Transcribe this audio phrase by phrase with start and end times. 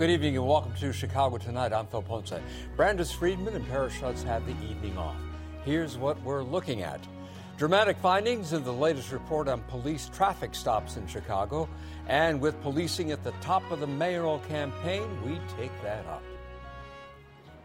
[0.00, 1.74] Good evening and welcome to Chicago Tonight.
[1.74, 2.32] I'm Phil Ponce.
[2.74, 5.18] Brandis Friedman and Paris Schutz have the evening off.
[5.62, 7.06] Here's what we're looking at.
[7.58, 11.68] Dramatic findings in the latest report on police traffic stops in Chicago.
[12.08, 16.22] And with policing at the top of the mayoral campaign, we take that up.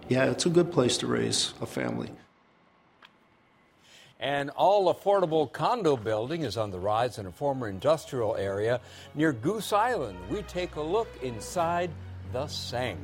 [0.09, 2.12] Yeah, it's a good place to raise a family.
[4.20, 8.81] An all affordable condo building is on the rise in a former industrial area
[9.13, 10.17] near Goose Island.
[10.29, 11.91] We take a look inside
[12.35, 12.98] the Sang.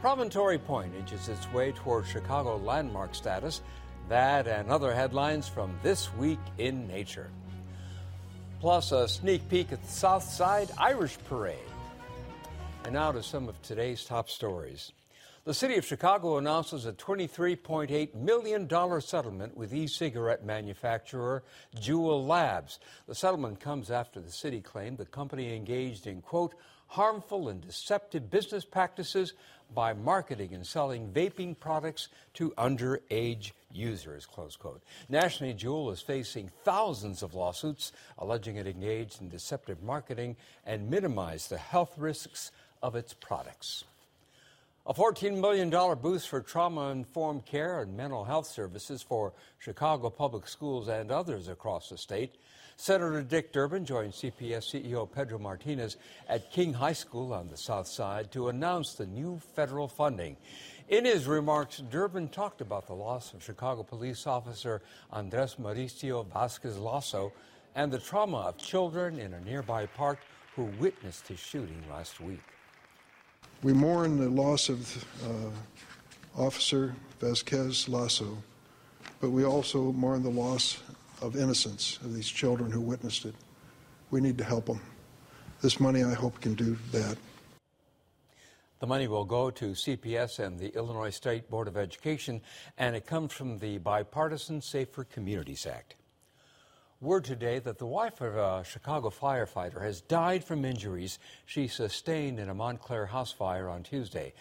[0.00, 3.62] Promontory Point inches its way toward Chicago landmark status.
[4.08, 7.30] That and other headlines from this week in nature.
[8.58, 11.58] Plus, a sneak peek at the South Side Irish Parade.
[12.82, 14.90] And now to some of today's top stories.
[15.44, 21.44] The city of Chicago announces a $23.8 million settlement with e cigarette manufacturer
[21.76, 22.80] Juul Labs.
[23.06, 26.56] The settlement comes after the city claimed the company engaged in, quote,
[26.88, 29.34] harmful and deceptive business practices
[29.74, 34.82] by marketing and selling vaping products to underage users, close quote.
[35.08, 41.50] Nationally, Juul is facing thousands of lawsuits alleging it engaged in deceptive marketing and minimized
[41.50, 42.50] the health risks
[42.82, 43.84] of its products.
[44.88, 45.68] A $14 million
[46.00, 51.48] boost for trauma informed care and mental health services for Chicago public schools and others
[51.48, 52.36] across the state.
[52.76, 57.86] Senator Dick Durbin joined CPS CEO Pedro Martinez at King High School on the South
[57.86, 60.38] Side to announce the new federal funding.
[60.88, 64.80] In his remarks, Durbin talked about the loss of Chicago police officer
[65.12, 67.30] Andres Mauricio Vasquez Lasso
[67.74, 70.20] and the trauma of children in a nearby park
[70.56, 72.40] who witnessed his shooting last week.
[73.60, 78.38] We mourn the loss of uh, Officer Vasquez Lasso,
[79.20, 80.78] but we also mourn the loss
[81.20, 83.34] of innocence of these children who witnessed it.
[84.12, 84.80] We need to help them.
[85.60, 87.18] This money, I hope, can do that.
[88.78, 92.40] The money will go to CPS and the Illinois State Board of Education,
[92.78, 95.96] and it comes from the Bipartisan Safer Communities Act.
[97.00, 102.40] Word today that the wife of a Chicago firefighter has died from injuries she sustained
[102.40, 104.32] in a Montclair house fire on Tuesday.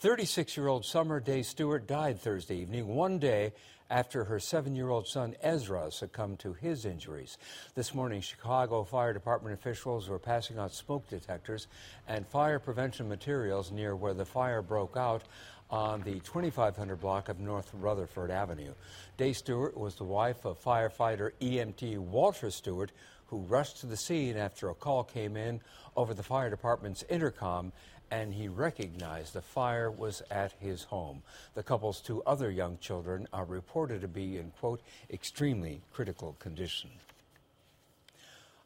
[0.00, 3.52] 36 year old Summer Day Stewart died Thursday evening, one day
[3.90, 7.36] after her seven year old son Ezra succumbed to his injuries.
[7.74, 11.66] This morning, Chicago Fire Department officials were passing out smoke detectors
[12.08, 15.22] and fire prevention materials near where the fire broke out
[15.70, 18.72] on the 2500 block of North Rutherford Avenue.
[19.16, 22.92] Day Stewart was the wife of firefighter EMT Walter Stewart,
[23.26, 25.60] who rushed to the scene after a call came in
[25.96, 27.72] over the fire department's intercom
[28.10, 31.22] and he recognized the fire was at his home.
[31.54, 36.90] The couple's two other young children are reported to be in, quote, extremely critical condition.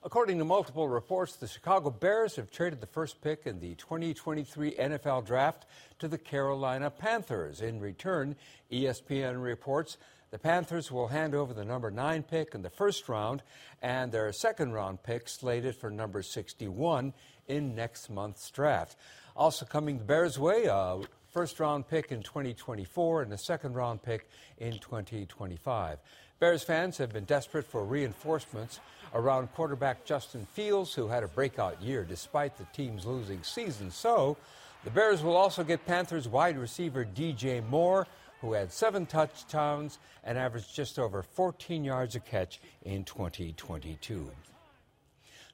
[0.03, 4.72] According to multiple reports, the Chicago Bears have traded the first pick in the 2023
[4.72, 5.66] NFL Draft
[5.99, 7.61] to the Carolina Panthers.
[7.61, 8.34] In return,
[8.72, 9.99] ESPN reports
[10.31, 13.43] the Panthers will hand over the number 9 pick in the first round
[13.83, 17.12] and their second round pick slated for number 61
[17.47, 18.97] in next month's draft.
[19.37, 24.03] Also coming the Bears' way, a first round pick in 2024 and a second round
[24.03, 25.99] pick in 2025.
[26.41, 28.81] Bears fans have been desperate for reinforcements
[29.12, 33.91] around quarterback Justin Fields, who had a breakout year despite the team's losing season.
[33.91, 34.39] So,
[34.83, 38.06] the Bears will also get Panthers wide receiver DJ Moore,
[38.41, 44.31] who had seven touchdowns and averaged just over 14 yards a catch in 2022.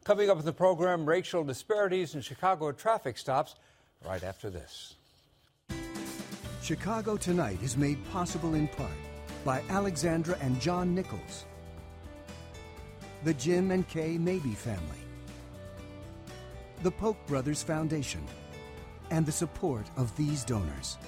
[0.05, 3.57] Coming up in the program, racial disparities in Chicago traffic stops
[4.07, 4.95] right after this.
[6.63, 9.06] Chicago Tonight is made possible in part
[9.47, 11.45] by Alexandra and John Nichols.
[13.23, 14.99] The Jim and Kay Mabey family,
[16.82, 18.26] the Polk Brothers Foundation,
[19.12, 20.99] and the support of these donors.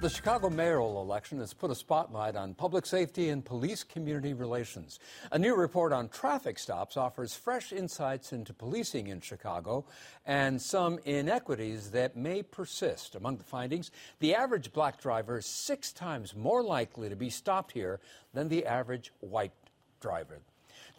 [0.00, 4.98] The Chicago mayoral election has put a spotlight on public safety and police community relations.
[5.30, 9.84] A new report on traffic stops offers fresh insights into policing in Chicago
[10.24, 13.14] and some inequities that may persist.
[13.14, 17.72] Among the findings, the average black driver is six times more likely to be stopped
[17.72, 18.00] here
[18.32, 19.52] than the average white
[20.00, 20.40] driver.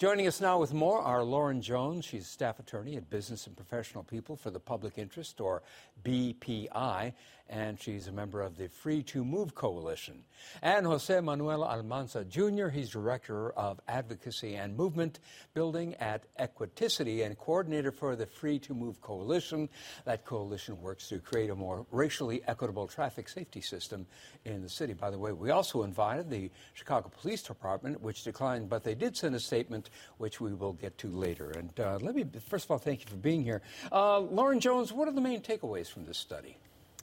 [0.01, 2.05] Joining us now with more are Lauren Jones.
[2.05, 5.61] She's staff attorney at Business and Professional People for the Public Interest, or
[6.03, 7.13] BPI,
[7.49, 10.23] and she's a member of the Free to Move Coalition.
[10.61, 15.19] And Jose Manuel Almanza Jr., he's director of advocacy and movement
[15.53, 19.69] building at Equiticity and coordinator for the Free to Move Coalition.
[20.05, 24.05] That coalition works to create a more racially equitable traffic safety system
[24.45, 24.93] in the city.
[24.93, 29.15] By the way, we also invited the Chicago Police Department, which declined, but they did
[29.15, 31.51] send a statement which we will get to later.
[31.51, 33.61] And uh, let me, first of all, thank you for being here.
[33.91, 36.57] Uh, Lauren Jones, what are the main takeaways from this study?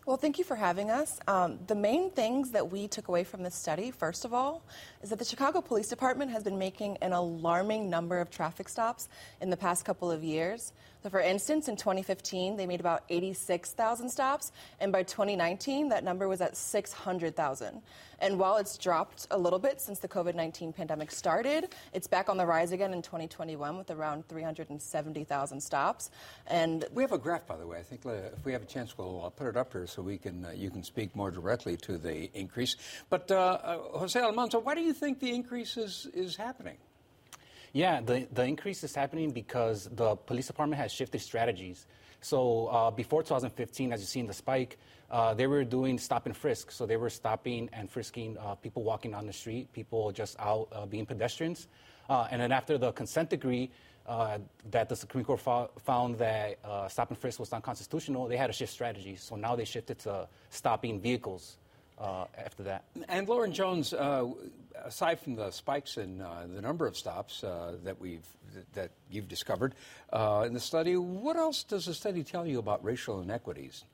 [0.09, 1.21] Well, thank you for having us.
[1.29, 4.63] Um, the main things that we took away from this study, first of all,
[5.03, 9.09] is that the Chicago Police Department has been making an alarming number of traffic stops
[9.41, 10.73] in the past couple of years.
[11.03, 14.51] So, for instance, in 2015, they made about 86,000 stops,
[14.81, 17.83] and by 2019, that number was at 600,000.
[18.21, 22.29] And while it's dropped a little bit since the COVID 19 pandemic started, it's back
[22.29, 26.11] on the rise again in 2021 with around 370,000 stops.
[26.49, 27.79] And we have a graph, by the way.
[27.79, 30.03] I think uh, if we have a chance, we'll uh, put it up here so
[30.03, 32.75] we can uh, you can speak more directly to the increase.
[33.09, 36.77] But uh, uh, Jose Almanza, why do you think the increase is, is happening?
[37.73, 41.87] Yeah, the, the increase is happening because the police department has shifted strategies.
[42.21, 44.79] So uh, before 2015, as you see in the spike,
[45.11, 46.71] uh, they were doing stop and frisk.
[46.71, 50.69] So they were stopping and frisking uh, people walking on the street, people just out
[50.73, 51.69] uh, being pedestrians.
[52.09, 53.71] Uh, and then after the consent decree,
[54.07, 54.39] uh,
[54.71, 56.59] that the Supreme Court fo- found that
[56.89, 59.23] stop and frisk was unconstitutional, they had to shift strategies.
[59.23, 61.59] So now they shifted to stopping vehicles
[61.99, 62.85] uh, after that.
[63.09, 64.27] And Lauren Jones, uh,
[64.85, 68.27] aside from the spikes in uh, the number of stops uh, that we've
[68.73, 69.75] that you've discovered
[70.11, 73.85] uh, in the study, what else does the study tell you about racial inequities?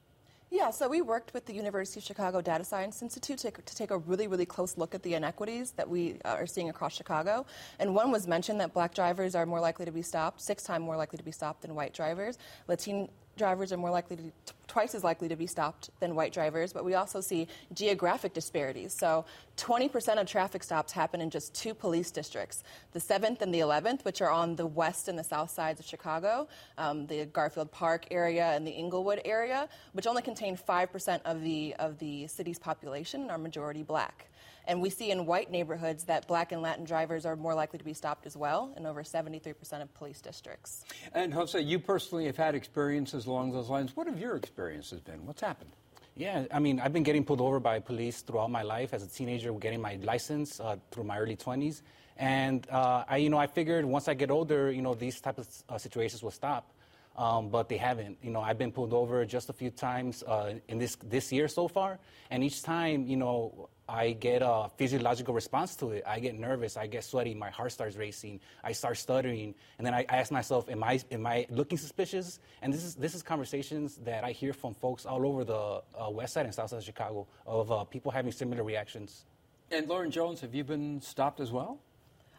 [0.51, 3.91] Yeah, so we worked with the University of Chicago Data Science Institute to, to, take
[3.91, 7.45] a really, really close look at the inequities that we uh, are seeing across Chicago.
[7.81, 10.85] And one was mentioned that black drivers are more likely to be stopped, six times
[10.85, 12.39] more likely to be stopped than white drivers.
[12.69, 14.23] Latin drivers are more likely to
[14.67, 18.93] twice as likely to be stopped than white drivers, but we also see geographic disparities.
[18.93, 19.25] So
[19.57, 24.05] 20% of traffic stops happen in just two police districts, the 7th and the 11th,
[24.05, 28.07] which are on the west and the south sides of Chicago, um, the Garfield Park
[28.11, 33.23] area and the Englewood area, which only contain 5% of the, of the city's population
[33.23, 34.29] and are majority black.
[34.67, 37.85] And we see in white neighborhoods that black and Latin drivers are more likely to
[37.85, 40.85] be stopped as well in over 73% of police districts.
[41.13, 43.95] And Jose, you personally have had experiences along those lines.
[43.95, 45.27] What have your experiences been?
[45.27, 45.71] What's happened?
[46.17, 49.09] Yeah, I mean, I've been getting pulled over by police throughout my life as a
[49.09, 51.83] teenager, getting my license uh, through my early 20s.
[52.17, 55.39] And uh, I, you know, I figured once I get older, you know, these type
[55.39, 56.71] of uh, situations will stop.
[57.17, 58.19] Um, but they haven't.
[58.23, 61.47] You know, I've been pulled over just a few times uh, in this this year
[61.47, 66.05] so far, and each time, you know, I get a physiological response to it.
[66.07, 66.77] I get nervous.
[66.77, 67.35] I get sweaty.
[67.35, 68.41] My heart starts racing.
[68.63, 72.73] I start stuttering, and then I, ask myself, "Am I am I looking suspicious?" And
[72.73, 76.35] this is this is conversations that I hear from folks all over the uh, west
[76.35, 79.27] side and south side of Chicago of uh, people having similar reactions.
[79.71, 81.79] And Lauren Jones, have you been stopped as well?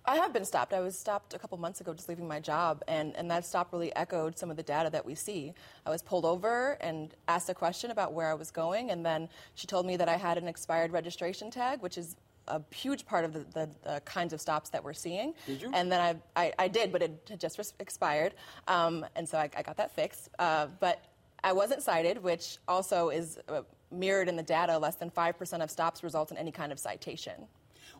[0.08, 0.74] I have been stopped.
[0.74, 3.72] I was stopped a couple months ago just leaving my job, and, and that stop
[3.72, 5.54] really echoed some of the data that we see.
[5.86, 9.30] I was pulled over and asked a question about where I was going, and then
[9.56, 12.16] she told me that I had an expired registration tag, which is
[12.48, 15.34] a huge part of the, the, the, kinds of stops that we're seeing.
[15.48, 15.72] Did you?
[15.74, 16.00] And then
[16.36, 18.36] I, I, I did, but it had just expired.
[18.68, 20.30] Um, and so I, I, got that fixed.
[20.38, 21.04] Uh, but
[21.44, 23.62] I wasn't cited, which also is uh,
[23.92, 24.78] mirrored in the data.
[24.78, 27.48] Less than 5% of stops result in any kind of citation.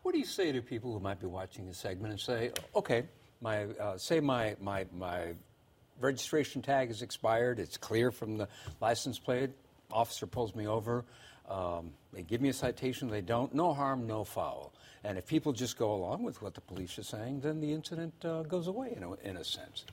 [0.06, 3.06] What do you say to people who might be watching this segment and say, okay,
[3.42, 5.34] my, uh, say my, my, my
[6.00, 8.48] registration tag is expired, it's clear from the
[8.80, 9.50] license plate,
[9.90, 11.04] officer pulls me over,
[11.50, 14.72] um, they give me a citation, they don't, no harm, no foul.
[15.04, 18.14] And if people just go along with what the police are saying, then the incident
[18.24, 19.86] uh, goes away in a, in a sense.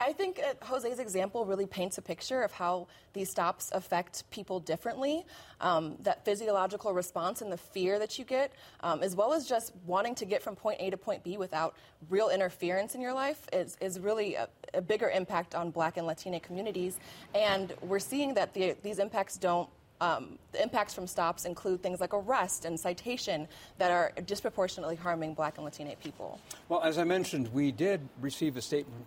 [0.00, 4.60] I think uh, Jose's example really paints a picture of how these stops affect people
[4.60, 5.26] differently.
[5.60, 9.72] Um, that physiological response and the fear that you get, um, as well as just
[9.86, 11.74] wanting to get from point A to point B without
[12.10, 16.06] real interference in your life, is, is really a, a bigger impact on Black and
[16.06, 17.00] Latina communities.
[17.34, 19.68] And we're seeing that the, these impacts don't
[20.00, 25.34] um, the impacts from stops include things like arrest and citation that are disproportionately harming
[25.34, 26.40] black and Latina people.
[26.68, 29.04] Well, as I mentioned, we did receive a statement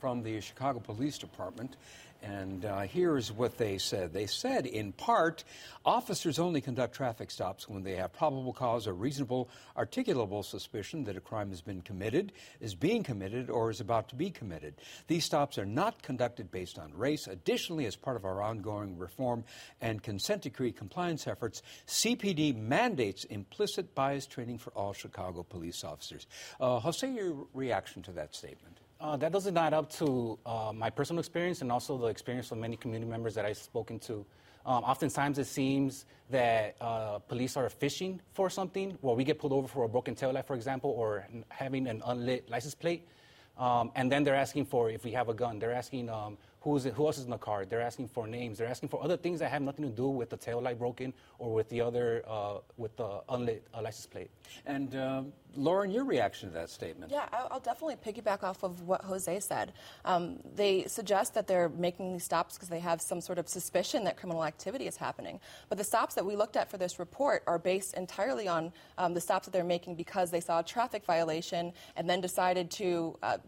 [0.00, 1.76] from the Chicago Police Department,
[2.22, 4.12] And uh, here's what they said.
[4.12, 5.44] They said, in part,
[5.84, 11.16] officers only conduct traffic stops when they have probable cause or reasonable articulable suspicion that
[11.16, 14.74] a crime has been committed, is being committed, or is about to be committed.
[15.06, 17.26] These stops are not conducted based on race.
[17.26, 19.44] Additionally, as part of our ongoing reform
[19.80, 26.26] and consent decree compliance efforts, CPD mandates implicit bias training for all Chicago police officers.
[26.60, 28.78] Uh, Jose, your reaction to that statement?
[29.00, 32.58] Uh, that doesn't add up to uh, my personal experience and also the experience of
[32.58, 34.26] many community members that I've spoken to.
[34.66, 39.54] Um, oftentimes it seems that uh, police are fishing for something, where we get pulled
[39.54, 43.08] over for a broken taillight, for example, or having an unlit license plate.
[43.56, 45.58] Um, and then they're asking for if we have a gun.
[45.58, 47.64] They're asking um, who's who else is in the car.
[47.64, 48.58] They're asking for names.
[48.58, 51.12] They're asking for other things that have nothing to do with the tail light broken
[51.38, 54.30] or with the other uh, with the unlit uh, license plate.
[54.66, 57.10] And um, Lauren, your reaction to that statement?
[57.10, 59.72] Yeah, I'll definitely piggyback off of what Jose said.
[60.04, 64.04] Um, they suggest that they're making these stops because they have some sort of suspicion
[64.04, 65.40] that criminal activity is happening.
[65.68, 69.14] But the stops that we looked at for this report are based entirely on um,
[69.14, 73.18] the stops that they're making because they saw a traffic violation and then decided to
[73.22, 73.38] uh,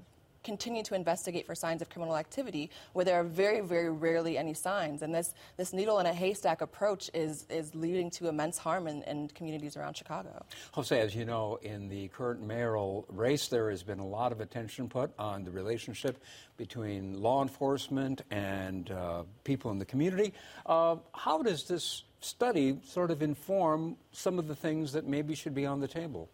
[0.44, 4.54] continue to investigate for signs of criminal activity where there are very, very rarely any
[4.54, 5.02] signs.
[5.02, 9.02] And this, this needle in a haystack approach is, is leading to immense harm in,
[9.04, 10.44] in communities around Chicago.
[10.72, 14.40] Jose, as you know, in the current mayoral race, there has been a lot of
[14.40, 16.22] attention put on the relationship
[16.56, 20.32] between law enforcement and uh, people in the community.
[20.66, 25.54] Uh, how does this study sort of inform some of the things that maybe should
[25.54, 26.28] be on the table?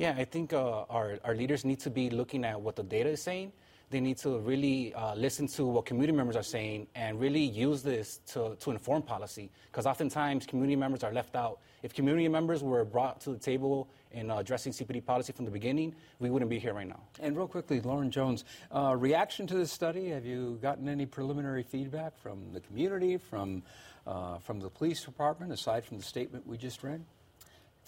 [0.00, 3.10] Yeah, I think uh, our, our leaders need to be looking at what the data
[3.10, 3.52] is saying.
[3.90, 7.82] They need to really uh, listen to what community members are saying and really use
[7.82, 9.50] this to, to inform policy.
[9.70, 11.58] Because oftentimes community members are left out.
[11.82, 15.50] If community members were brought to the table in uh, addressing CPD policy from the
[15.50, 17.02] beginning, we wouldn't be here right now.
[17.18, 20.08] And real quickly, Lauren Jones, uh, reaction to this study?
[20.08, 23.62] Have you gotten any preliminary feedback from the community, from,
[24.06, 27.04] uh, from the police department, aside from the statement we just read?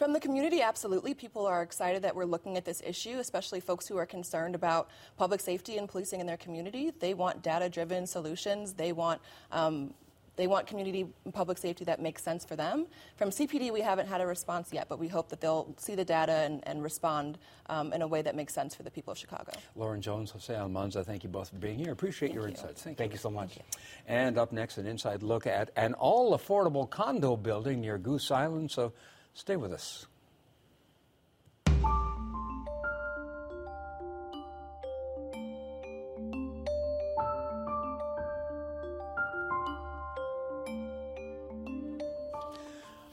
[0.03, 1.15] From the community, absolutely.
[1.15, 4.91] People are excited that we're looking at this issue, especially folks who are concerned about
[5.17, 6.91] public safety and policing in their community.
[6.99, 8.73] They want data driven solutions.
[8.73, 9.21] They want
[9.53, 9.95] um,
[10.35, 12.89] they want community and public safety that makes sense for them.
[13.15, 16.05] From CPD, we haven't had a response yet, but we hope that they'll see the
[16.05, 19.19] data and, and respond um, in a way that makes sense for the people of
[19.19, 19.53] Chicago.
[19.77, 21.93] Lauren Jones, Jose Almanza, thank you both for being here.
[21.93, 22.51] Appreciate thank your you.
[22.51, 22.83] insights.
[22.83, 23.17] Thank, thank you.
[23.17, 23.55] you so much.
[23.55, 23.63] You.
[24.09, 28.73] And up next, an inside look at an all affordable condo building near Goose Island.
[28.73, 28.93] So
[29.35, 30.07] stay with us.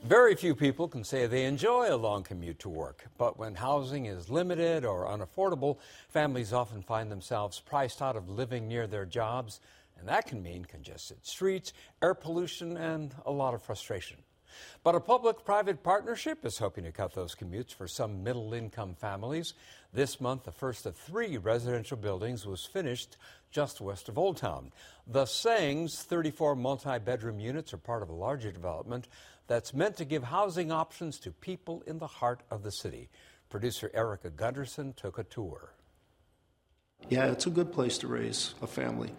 [0.10, 4.08] Very few people can say they enjoy a long commute to work, but when housing
[4.08, 9.60] is limited or unaffordable, families often find themselves priced out of living near their jobs,
[10.00, 14.18] and that can mean congested streets, air pollution, and a lot of frustration.
[14.84, 18.96] But a public private partnership is hoping to cut those commutes for some middle income
[18.96, 19.54] families.
[19.94, 23.18] This month, the first of three residential buildings was finished
[23.52, 24.72] just west of Old Town.
[25.08, 29.08] The Sangs 34 multi bedroom units are part of a larger development
[29.48, 33.10] that's meant to give housing options to people in the heart of the city.
[33.50, 35.74] Producer Erica Gunderson took a tour.
[37.10, 39.12] Yeah, it's a good place to raise a family.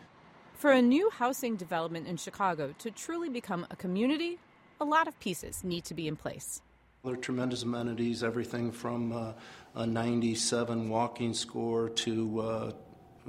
[0.54, 4.38] For a new housing development in Chicago to truly become a community,
[4.80, 6.62] a lot of pieces need to be in place.
[7.04, 9.32] There are tremendous amenities, everything from uh,
[9.75, 12.72] a 97 walking score to uh,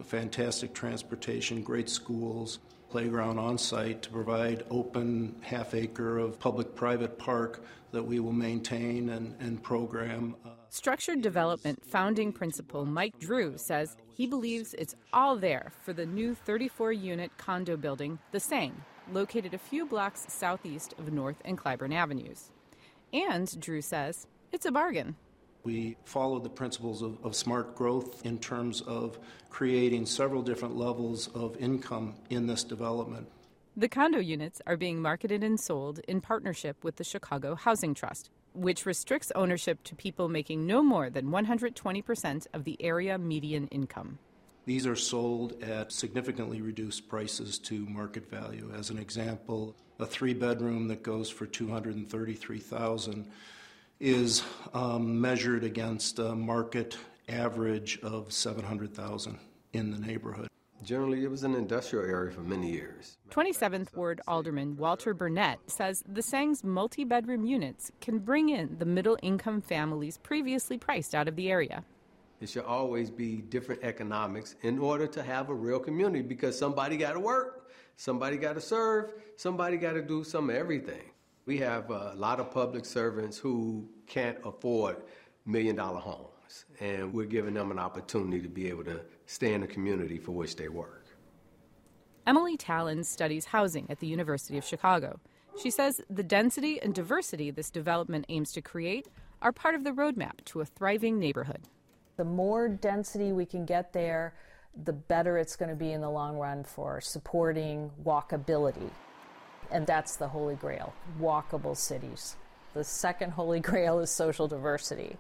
[0.03, 7.17] fantastic transportation, great schools, playground on site to provide open half acre of public private
[7.17, 10.36] park that we will maintain and, and program.
[10.46, 16.05] Uh, Structured Development founding principal Mike Drew says he believes it's all there for the
[16.05, 18.74] new 34 unit condo building, The Sang,
[19.12, 22.51] located a few blocks southeast of North and Clybourn Avenues.
[23.13, 25.15] And, Drew says, it's a bargain.
[25.63, 31.27] We followed the principles of, of, smart growth in terms of creating several different levels
[31.36, 33.27] of income in this development.
[33.77, 38.29] The condo units are being marketed and sold in partnership with the Chicago Housing Trust,
[38.53, 44.20] which restricts ownership to people making no more than 120% of the area median income.
[44.65, 48.72] These are sold at significantly reduced prices to market value.
[48.77, 53.27] As an example, a three bedroom that goes for 233,000
[54.00, 59.38] is um, measured against a market average of 700,000
[59.74, 60.48] in the neighborhood.
[60.84, 63.18] Generally, it was an industrial area for many years.
[63.30, 68.86] 27th Ward Alderman Walter Burnett says the Sang's multi bedroom units can bring in the
[68.86, 71.84] middle income families previously priced out of the area.
[72.41, 76.98] It should always be different economics in order to have a real community because somebody
[76.98, 77.62] got to work,
[78.01, 81.12] Somebody got to serve, somebody got to do some everything.
[81.45, 85.03] We have a lot of public servants who can't afford
[85.45, 89.62] million dollar homes, and we're giving them an opportunity to be able to stay in
[89.62, 91.05] the community for which they work.
[92.25, 95.19] Emily Talen studies housing at the University of Chicago.
[95.62, 99.07] She says the density and diversity this development aims to create
[99.43, 101.67] are part of the roadmap to a thriving neighborhood.
[102.18, 104.34] The more density we can get there,
[104.84, 108.89] the better it's going to be in the long run for supporting walkability.
[109.72, 112.36] And that's the holy grail walkable cities.
[112.74, 115.18] The second holy grail is social diversity.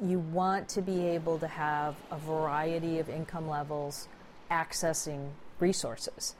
[0.00, 4.08] You want to be able to have a variety of income levels
[4.50, 5.30] accessing
[5.60, 6.34] resources.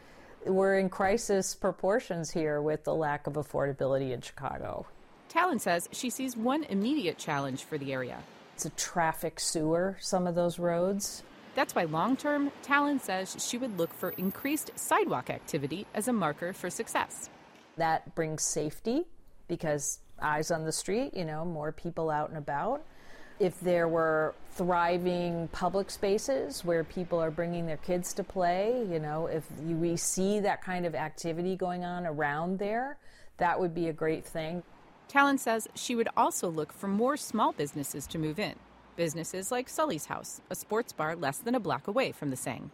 [0.45, 4.87] We're in crisis proportions here with the lack of affordability in Chicago.
[5.31, 8.19] Talen says she sees one immediate challenge for the area.
[8.63, 11.25] It's a traffic sewer, some of those roads.
[11.57, 16.13] That's why long term, Talen says she would look for increased sidewalk activity as a
[16.13, 17.29] marker for success.
[17.77, 19.03] That brings safety
[19.49, 22.85] because eyes on the street, you know, more people out and about.
[23.41, 29.01] If there were thriving public spaces where people are bringing their kids to play, you
[29.01, 32.97] know, if we see that kind of activity going on around there,
[33.39, 34.63] that would be a great thing.
[35.13, 38.55] Talen says she would also look for more small businesses to move in.
[38.97, 42.71] Businesses like Sully's House, a sports bar less than a block away from the Sang.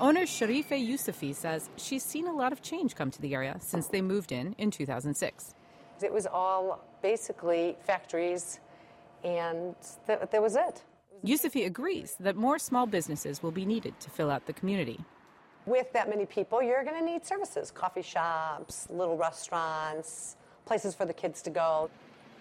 [0.00, 3.86] Owner Sharife Yusufi says she's seen a lot of change come to the area since
[3.86, 5.54] they moved in in 2006.
[6.02, 8.58] It was all basically factories,
[9.22, 10.82] and th- that was it.
[11.24, 14.98] Yusufi agrees that more small businesses will be needed to fill out the community.
[15.64, 20.36] With that many people, you're going to need services coffee shops, little restaurants,
[20.68, 21.90] places for the kids to go.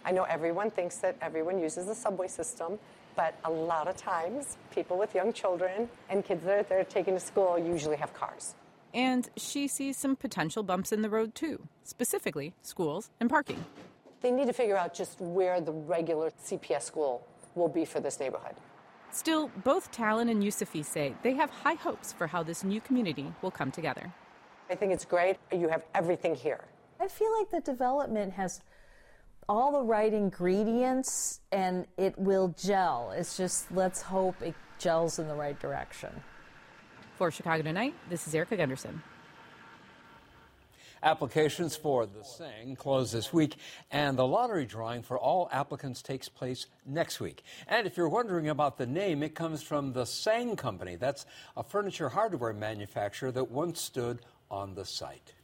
[0.05, 2.77] I know everyone thinks that everyone uses the subway system,
[3.15, 7.19] but a lot of times people with young children and kids that they're taking to
[7.21, 8.53] school usually have cars.
[8.93, 13.63] And she sees some potential bumps in the road too, specifically schools and parking.
[14.21, 18.19] They need to figure out just where the regular CPS school will be for this
[18.19, 18.55] neighborhood.
[19.11, 23.31] Still, both Talen and Yusufi say they have high hopes for how this new community
[23.41, 24.11] will come together.
[24.69, 25.37] I think it's great.
[25.51, 26.65] You have everything here.
[27.07, 28.59] I feel like the development has
[29.47, 33.13] all the right ingredients and it will gel.
[33.15, 36.09] It's just let's hope it gels in the right direction.
[37.15, 39.01] For Chicago Tonight, this is Erica Gunderson.
[41.01, 43.55] Applications for the Sang close this week,
[43.89, 47.41] and the lottery drawing for all applicants takes place next week.
[47.69, 50.97] And if you're wondering about the name, it comes from the Sang Company.
[50.97, 54.19] That's a furniture hardware manufacturer that once stood
[54.51, 55.36] on the site.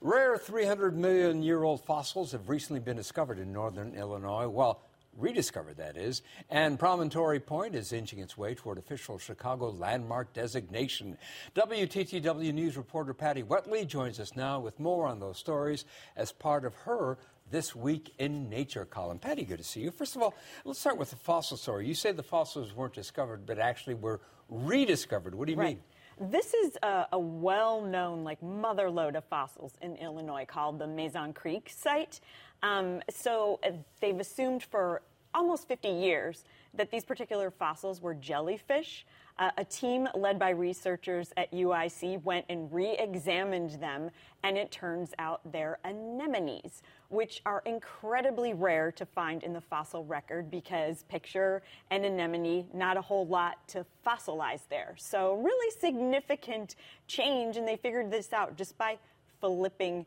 [0.00, 4.46] Rare 300 million year old fossils have recently been discovered in northern Illinois.
[4.46, 4.80] Well,
[5.16, 6.22] rediscovered, that is.
[6.50, 11.18] And Promontory Point is inching its way toward official Chicago landmark designation.
[11.56, 15.84] WTTW News reporter Patty Wetli joins us now with more on those stories
[16.16, 17.18] as part of her
[17.50, 19.18] This Week in Nature column.
[19.18, 19.90] Patty, good to see you.
[19.90, 21.88] First of all, let's start with the fossil story.
[21.88, 25.34] You say the fossils weren't discovered, but actually were rediscovered.
[25.34, 25.68] What do you right.
[25.70, 25.80] mean?
[26.20, 31.32] This is a, a well-known, like mother lode of fossils in Illinois called the Mazon
[31.32, 32.20] Creek site.
[32.62, 35.02] Um, so uh, they've assumed for
[35.32, 39.06] almost 50 years that these particular fossils were jellyfish.
[39.38, 44.10] Uh, a team led by researchers at UIC went and re examined them,
[44.42, 50.04] and it turns out they're anemones, which are incredibly rare to find in the fossil
[50.04, 54.94] record because picture an anemone, not a whole lot to fossilize there.
[54.98, 56.74] So, really significant
[57.06, 58.98] change, and they figured this out just by
[59.40, 60.04] flipping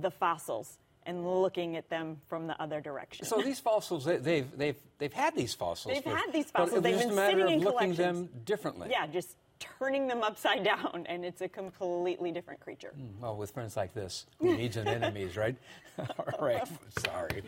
[0.00, 3.24] the fossils and looking at them from the other direction.
[3.26, 5.94] So these fossils, they- they've they've they've had these fossils.
[5.94, 6.72] They've but- had these fossils.
[6.74, 8.28] was They've just been a matter sitting of in looking collections.
[8.30, 8.88] them differently.
[8.90, 9.36] Yeah, just
[9.78, 12.92] turning them upside down, and it's a completely different creature.
[13.20, 15.56] Well, with friends like this, who needs an enemies, right?
[15.98, 16.66] All right.
[17.04, 17.42] Sorry.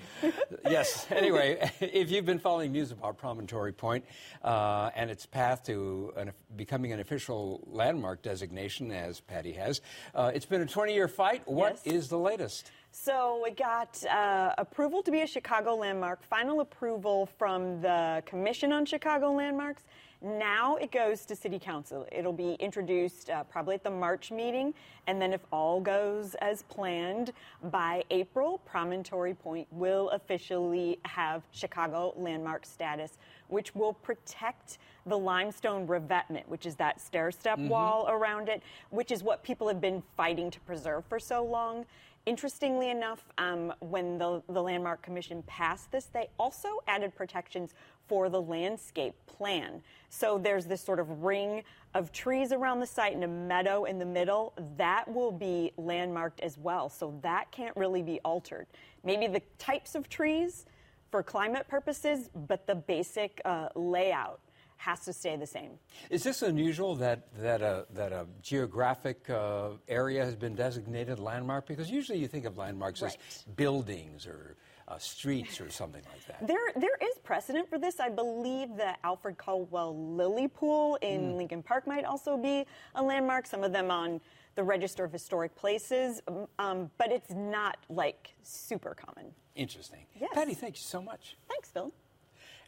[0.69, 1.07] Yes.
[1.11, 4.05] Anyway, if you've been following news about Promontory Point
[4.45, 9.81] uh, and its path to an, becoming an official landmark designation, as Patty has,
[10.14, 11.43] uh, it's been a 20-year fight.
[11.49, 12.09] What is Yes.
[12.09, 12.71] the latest?
[12.96, 18.72] So we got uh, approval to be a Chicago landmark, final approval from the Commission
[18.72, 19.83] on Chicago Landmarks.
[20.22, 22.07] Now it goes to City Council.
[22.12, 24.72] It'll be introduced uh, probably at the March meeting,
[25.09, 27.33] and then if all goes as planned,
[27.64, 35.85] by April, Promontory Point will officially have Chicago landmark status, which will protect the limestone
[35.87, 40.00] revetment, which is that stair step wall around it, which is what people have been
[40.16, 41.85] fighting to preserve for so long.
[42.26, 47.74] Interestingly enough, um, when the, the Landmark Commission passed this, they also added protections
[48.06, 49.82] for the landscape plan.
[50.08, 53.98] So there's this sort of ring of trees around the site and a meadow in
[53.98, 54.54] the middle.
[54.78, 56.88] That will be landmarked as well.
[56.88, 58.66] So that can't really be altered.
[59.04, 60.64] Maybe the types of trees
[61.10, 64.40] for climate purposes, but the basic uh, layout
[64.85, 65.73] has to stay the same.
[66.11, 71.66] Is this unusual that that a that a geographic uh, area has been designated landmark?
[71.66, 73.16] Because usually you think of landmarks right.
[73.16, 76.47] as buildings or uh, streets or something like that.
[76.47, 78.01] There, there is precedent for this.
[78.01, 81.37] I believe the Alfred Caldwell Lily Pool in mm.
[81.37, 83.47] Lincoln Park might also be a landmark.
[83.47, 84.20] Some of them on
[84.57, 89.33] the Register of Historic Places, um, um but it's not like super common.
[89.57, 90.07] Interesting.
[90.20, 90.31] Yes.
[90.35, 91.37] Patty, thank you so much.
[91.49, 91.92] Thanks, Phil.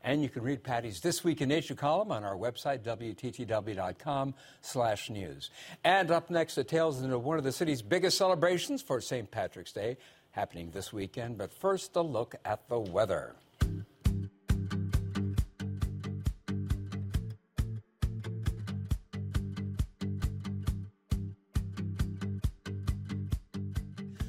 [0.06, 5.10] And you can read Patty's This Week in Nature column on our website, WTTW.com slash
[5.10, 5.50] news.
[5.82, 9.28] And up next, the tales into one of the city's biggest celebrations for St.
[9.28, 9.96] Patrick's Day,
[10.30, 11.38] happening this weekend.
[11.38, 13.34] But first, a look at the weather.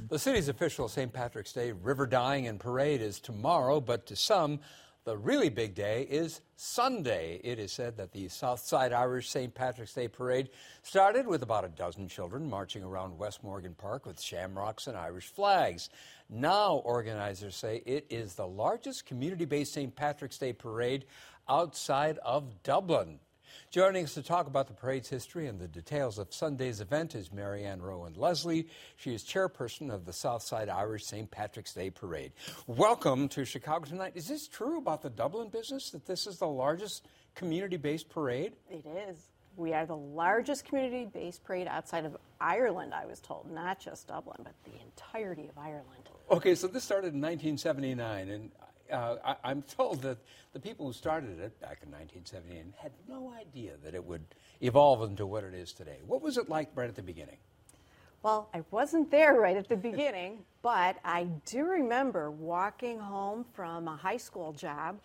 [0.10, 1.14] The city's official St.
[1.14, 4.62] Patrick's Day river dyeing and parade is tomorrow, but to some,
[5.08, 7.40] the really big day is Sunday.
[7.42, 9.56] It is said that the Southside Irish St.
[9.56, 10.50] Patrick's Day Parade
[10.84, 15.28] started with about a dozen children marching around West Morgan Park with shamrocks and Irish
[15.28, 15.90] flags.
[16.30, 19.96] Now, organizers say it is the largest community based St.
[19.96, 21.06] Patrick's Day parade
[21.48, 23.20] outside of Dublin.
[23.70, 27.32] Joining us to talk about the parade's history and the details of Sunday's event is
[27.32, 28.68] Marianne Rowan Leslie.
[28.96, 31.30] She is chairperson of the Southside Irish St.
[31.30, 32.32] Patrick's Day Parade.
[32.66, 34.14] Welcome to Chicago tonight.
[34.16, 38.54] Is this true about the Dublin business that this is the largest community based parade?
[38.70, 39.18] It is.
[39.58, 44.08] We are the largest community based parade outside of Ireland, I was told, not just
[44.08, 46.10] Dublin, but the entirety of Ireland.
[46.30, 48.52] Okay, so this started in 1979, and
[48.92, 50.18] uh, I, am told that
[50.54, 54.24] the people who started it back in 1978 had no idea that it would
[54.62, 55.98] evolve into what it is today.
[56.06, 57.38] What was it like right at the beginning?
[58.24, 63.88] Well, I wasn't there right at the beginning, but I do remember walking home from
[63.88, 65.00] a high school job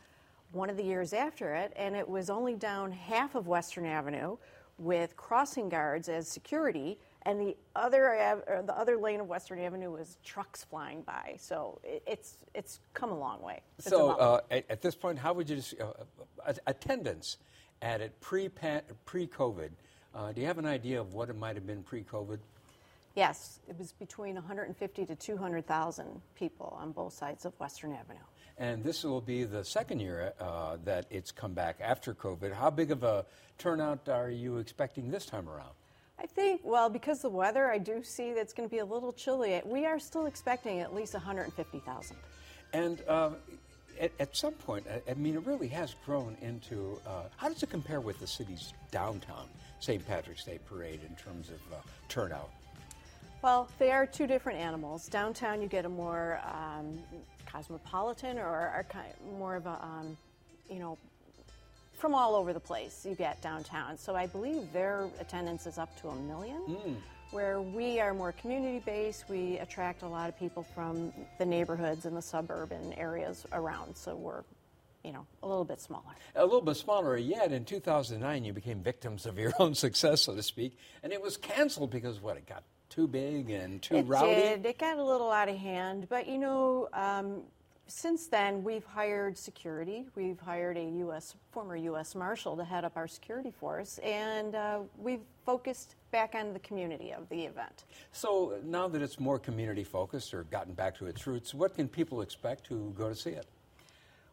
[0.53, 4.37] one of the years after it, and it was only down half of Western Avenue
[4.79, 10.18] with crossing guards as security and the other the other lane of Western Avenue was
[10.24, 11.37] trucks flying by.
[11.38, 13.61] So it, it's it's come a long way.
[13.78, 15.92] It's so uh, at, at, this point, how would you just, uh,
[16.44, 17.37] uh attendance
[17.80, 19.70] at it pre pre COVID?
[20.14, 22.38] Uh, do you have an idea of what it might have been pre COVID?
[23.14, 28.18] Yes, it was between 150 to 200,000 people on both sides of Western Avenue.
[28.56, 32.54] And this will be the second year uh, that it's come back after COVID.
[32.54, 33.26] How big of a
[33.58, 35.72] turnout are you expecting this time around?
[36.22, 38.85] I think, well, because the weather, I do see that it's going to be a
[38.85, 39.61] little chilly.
[39.64, 42.16] We are still expecting at least 150,000.
[42.72, 43.30] And uh,
[44.00, 47.00] at, at, some point, I, I, mean, it really has grown into.
[47.04, 49.48] Uh, how does it compare with the city's downtown
[49.80, 50.06] St.
[50.06, 52.50] Patrick's Day parade in terms of uh, turnout?
[53.42, 55.08] Well, they are two different animals.
[55.08, 57.00] Downtown, you get a more um,
[57.46, 58.87] cosmopolitan or, or
[59.37, 60.16] more of a, um,
[60.70, 60.96] you know,
[61.92, 63.96] from all over the place you get downtown.
[63.98, 66.62] So I believe their attendance is up to a million.
[66.68, 66.96] Mm.
[67.31, 72.05] Where we are more community based, we attract a lot of people from the neighborhoods
[72.05, 73.96] and the suburban areas around.
[73.96, 74.42] So we're
[75.05, 76.14] you know, a little bit smaller.
[76.37, 77.16] A little bit smaller.
[77.16, 81.20] Yet in 2009, you became victims of your own success, so to speak, and it
[81.20, 82.37] was canceled because what?
[82.37, 84.35] It got too big and too it rowdy.
[84.35, 84.66] Did.
[84.66, 87.42] It got a little out of hand, but you know, um,
[87.87, 90.07] since then, we've hired security.
[90.14, 91.35] We've hired a U.S.
[91.51, 92.14] former U.S.
[92.14, 97.12] Marshal to head up our security force, and uh, we've focused back on the community
[97.12, 97.85] of the event.
[98.12, 101.88] So now that it's more community focused or gotten back to its roots, what can
[101.88, 103.47] people expect who go to see it?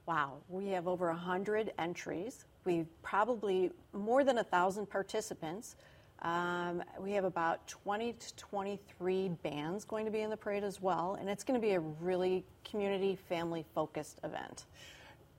[0.06, 2.46] Wow, we have over 100 entries.
[2.66, 5.76] We've probably more than a thousand participants.
[6.22, 10.82] Um, we have about 20 to 23 bands going to be in the parade as
[10.82, 14.66] well, and it's going to be a really community, family focused event.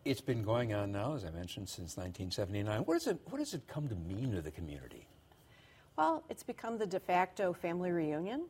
[0.07, 2.81] It's been going on now, as I mentioned, since 1979.
[2.81, 5.07] What does it, what does it come to mean to the community?
[5.97, 8.45] Well, it's become the de facto family reunion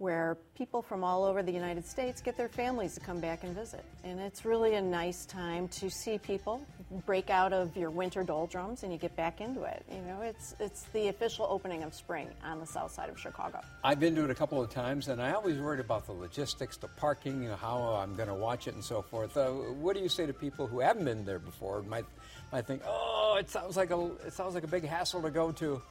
[0.00, 3.54] where people from all over the United States get their families to come back and
[3.54, 3.84] visit.
[4.02, 6.66] And it's really a nice time to see people
[7.04, 9.84] break out of your winter doldrums and you get back into it.
[9.92, 13.60] You know, it's it's the official opening of spring on the south side of Chicago.
[13.84, 16.78] I've been to it a couple of times and I always worried about the logistics,
[16.78, 19.36] the parking, how I'm going to watch it and so forth.
[19.36, 22.06] Uh, what do you say to people who haven't been there before might
[22.52, 25.52] might think, "Oh, it sounds like a it sounds like a big hassle to go
[25.52, 25.82] to."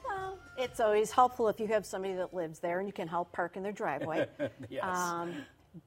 [0.59, 3.55] It's always helpful if you have somebody that lives there and you can help park
[3.55, 4.27] in their driveway.
[4.69, 4.83] Yes.
[4.83, 5.33] Um,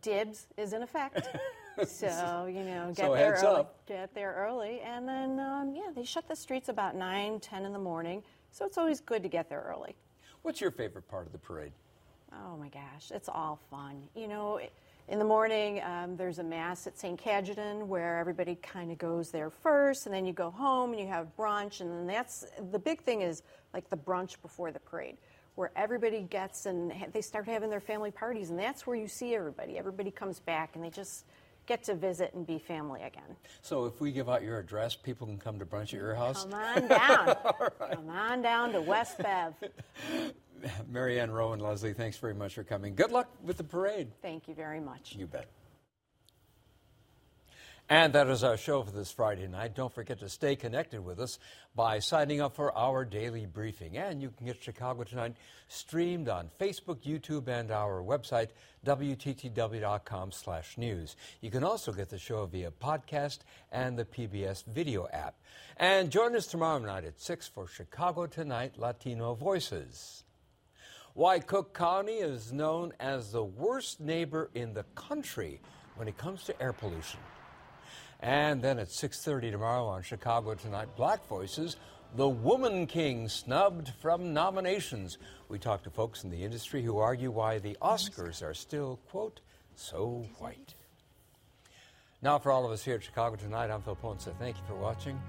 [0.00, 1.28] dibs is in effect.
[1.86, 3.60] So, you know, get So there early.
[3.60, 3.86] up.
[3.86, 4.80] Get there early.
[4.80, 8.22] And then, um, yeah, they shut the streets about 9, 10 in the morning.
[8.50, 9.94] So it's always good to get there early.
[10.42, 11.72] What's your favorite part of the parade?
[12.30, 14.02] Oh my gosh, it's all fun.
[14.14, 14.60] You know,
[15.12, 17.22] in the morning, um, there's a mass at St.
[17.22, 21.06] Cajetan where everybody kind of goes there first, and then you go home and you
[21.06, 23.42] have brunch, and then that's the big thing is
[23.74, 25.18] like the brunch before the parade,
[25.54, 29.06] where everybody gets and ha- they start having their family parties, and that's where you
[29.06, 29.76] see everybody.
[29.76, 31.26] Everybody comes back and they just
[31.66, 33.36] get to visit and be family again.
[33.60, 36.44] So if we give out your address, people can come to brunch at your house?
[36.44, 37.36] Come on down.
[37.92, 39.52] Come on down to West Bev.
[40.88, 42.94] Marianne Rowan Leslie, thanks very much for coming.
[42.94, 44.08] Good luck with the parade.
[44.22, 45.14] Thank you very much.
[45.16, 45.48] You bet.
[47.88, 49.74] And that is our show for this Friday night.
[49.74, 51.38] Don't forget to stay connected with us
[51.74, 53.98] by signing up for our daily briefing.
[53.98, 55.36] And you can get Chicago Tonight
[55.68, 58.48] streamed on Facebook, YouTube, and our website,
[58.86, 61.16] WTTW.com slash news.
[61.42, 65.34] You can also get the show via podcast and the PBS video app.
[65.76, 70.21] And join us tomorrow night at 6 for Chicago Tonight Latino Voices.
[71.14, 75.60] Why Cook County is known as the worst neighbor in the country
[75.96, 77.20] when it comes to air pollution.
[78.20, 81.76] And then at 6:30 tomorrow on Chicago Tonight Black Voices,
[82.14, 85.18] the Woman King snubbed from nominations.
[85.48, 89.40] We talk to folks in the industry who argue why the Oscars are still, quote,
[89.74, 90.74] so white.
[92.22, 94.28] Now for all of us here at Chicago Tonight, I'm Phil Ponce.
[94.38, 95.20] Thank you for watching.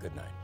[0.00, 0.41] Good night.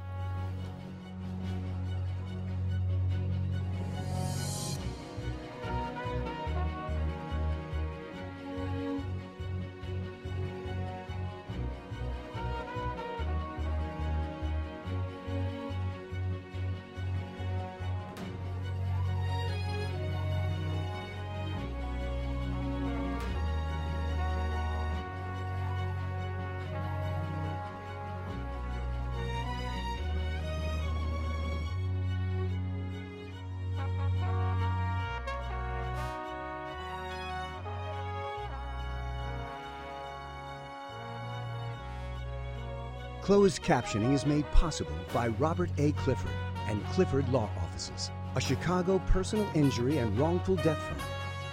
[43.28, 45.92] Closed captioning is made possible by Robert A.
[45.92, 46.32] Clifford
[46.66, 50.96] and Clifford Law Offices, a Chicago personal injury and wrongful death firm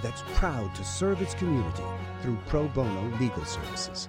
[0.02, 1.84] that's proud to serve its community
[2.22, 4.08] through pro bono legal services.